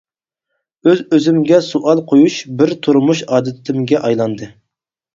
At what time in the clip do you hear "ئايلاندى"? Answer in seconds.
4.07-4.55